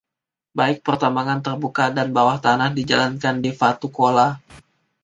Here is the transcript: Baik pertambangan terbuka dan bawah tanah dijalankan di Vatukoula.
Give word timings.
Baik 0.59 0.77
pertambangan 0.87 1.39
terbuka 1.47 1.85
dan 1.97 2.07
bawah 2.15 2.37
tanah 2.45 2.69
dijalankan 2.77 3.35
di 3.45 3.51
Vatukoula. 3.59 4.27